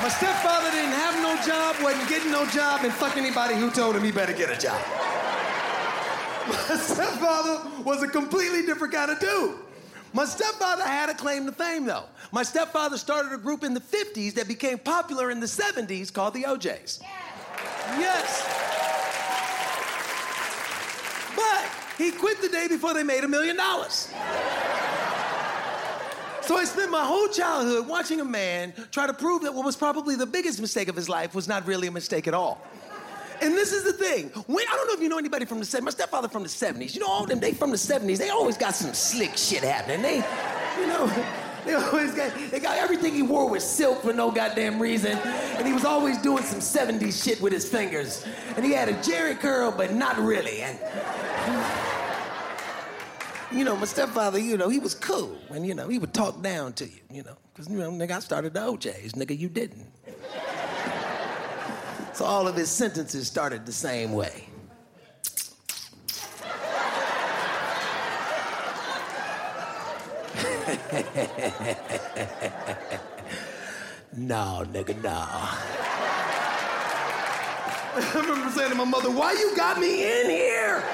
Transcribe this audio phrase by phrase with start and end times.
[0.00, 3.94] My stepfather didn't have no job, wasn't getting no job, and fuck anybody who told
[3.94, 4.80] him he better get a job.
[6.48, 9.56] My stepfather was a completely different kind of dude.
[10.14, 12.04] My stepfather had a claim to fame, though.
[12.32, 16.32] My stepfather started a group in the 50s that became popular in the 70s called
[16.32, 17.00] the O'Jays.
[17.98, 18.42] Yes.
[21.36, 24.08] But he quit the day before they made a million dollars.
[26.42, 29.76] So I spent my whole childhood watching a man try to prove that what was
[29.76, 32.60] probably the biggest mistake of his life was not really a mistake at all.
[33.42, 34.28] And this is the thing.
[34.46, 35.82] When, I don't know if you know anybody from the 70s.
[35.82, 36.94] My stepfather from the 70s.
[36.94, 38.18] You know, all them, they from the 70s.
[38.18, 40.02] They always got some slick shit happening.
[40.02, 40.16] They,
[40.78, 41.06] you know,
[41.64, 45.16] they always got, they got everything he wore was silk for no goddamn reason.
[45.16, 48.26] And he was always doing some 70s shit with his fingers.
[48.56, 50.62] And he had a Jheri curl, but not really.
[50.62, 50.78] And,
[53.52, 55.36] you know, my stepfather, you know, he was cool.
[55.50, 57.36] And, you know, he would talk down to you, you know.
[57.52, 59.12] Because, you know, nigga, I started the O'Jays.
[59.12, 59.86] Nigga, you didn't.
[62.12, 64.44] So all of his sentences started the same way.
[74.16, 75.24] no, nigga, no.
[77.94, 80.84] I remember saying to my mother, why you got me in here?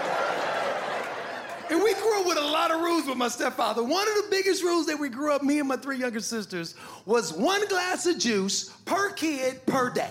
[1.68, 3.80] And we grew up with a lot of rules with my stepfather.
[3.82, 6.74] One of the biggest rules that we grew up, me and my three younger sisters,
[7.04, 10.10] was one glass of juice per kid per day.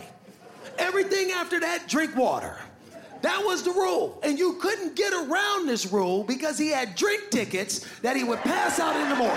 [0.77, 2.57] Everything after that, drink water.
[3.23, 4.21] That was the rule.
[4.23, 8.39] And you couldn't get around this rule because he had drink tickets that he would
[8.39, 9.35] pass out in the morning.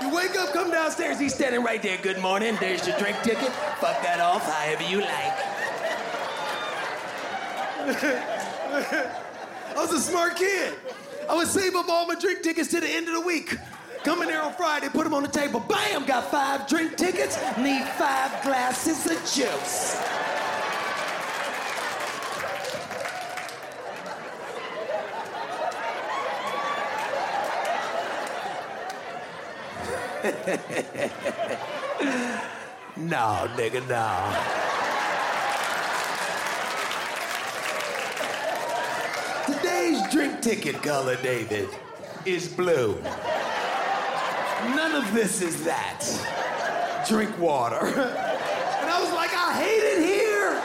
[0.00, 1.98] You wake up, come downstairs, he's standing right there.
[1.98, 3.52] Good morning, there's your drink ticket.
[3.78, 5.00] Fuck that off however you
[9.04, 9.20] like.
[9.70, 10.74] I was a smart kid.
[11.28, 13.56] I would save up all my drink tickets to the end of the week.
[14.04, 15.60] Come in there on Friday, put them on the table.
[15.60, 19.96] Bam, got five drink tickets, need five glasses of juice.
[32.96, 34.63] no, nigga, no.
[39.64, 41.70] Today's drink ticket color, David,
[42.26, 43.00] is blue.
[44.76, 46.04] None of this is that.
[47.08, 47.80] Drink water.
[47.80, 50.62] And I was like, I hate it here.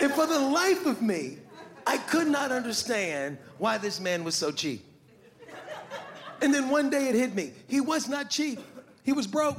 [0.00, 1.38] And for the life of me,
[1.84, 4.86] I could not understand why this man was so cheap.
[6.40, 7.50] And then one day it hit me.
[7.66, 8.60] He was not cheap,
[9.02, 9.58] he was broke.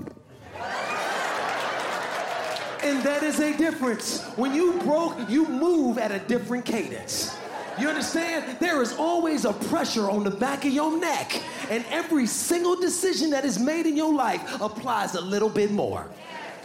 [2.82, 4.24] And that is a difference.
[4.36, 7.36] When you broke, you move at a different cadence.
[7.78, 8.58] You understand?
[8.60, 13.30] There is always a pressure on the back of your neck, and every single decision
[13.32, 16.08] that is made in your life applies a little bit more.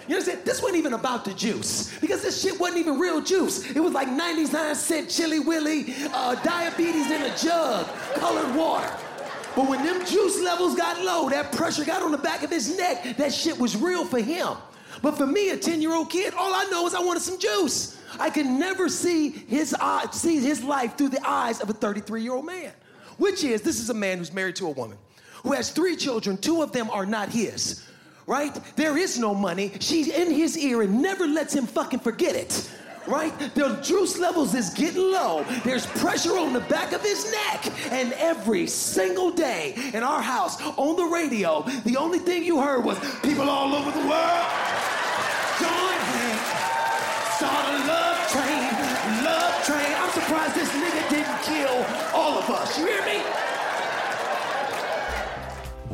[0.06, 0.44] You understand?
[0.44, 3.70] This wasn't even about the juice because this shit wasn't even real juice.
[3.70, 7.86] It was like 99 cent Chilly Willy, uh, diabetes in a jug,
[8.16, 8.92] colored water.
[9.56, 12.76] But when them juice levels got low, that pressure got on the back of his
[12.76, 14.56] neck, that shit was real for him.
[15.04, 17.38] But for me, a 10 year old kid, all I know is I wanted some
[17.38, 18.00] juice.
[18.18, 22.22] I could never see his, eye, see his life through the eyes of a 33
[22.22, 22.72] year old man,
[23.18, 24.96] which is this is a man who's married to a woman
[25.42, 27.84] who has three children, two of them are not his,
[28.26, 28.58] right?
[28.76, 29.72] There is no money.
[29.78, 32.70] She's in his ear and never lets him fucking forget it.
[33.06, 33.38] Right?
[33.54, 35.44] The juice levels is getting low.
[35.62, 37.92] There's pressure on the back of his neck.
[37.92, 42.82] And every single day in our house on the radio, the only thing you heard
[42.82, 44.83] was people all over the world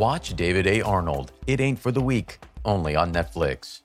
[0.00, 0.80] Watch David A.
[0.80, 1.30] Arnold.
[1.46, 2.38] It ain't for the weak.
[2.64, 3.82] Only on Netflix.